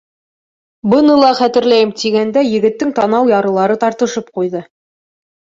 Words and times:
—Быны 0.93 1.17
ла 1.23 1.29
хәтерләйем,— 1.39 1.91
тигәндә 2.03 2.43
егеттең 2.47 2.95
танау 3.01 3.31
ярылары 3.35 3.79
тартышып 3.87 4.35
ҡуйҙы. 4.41 4.65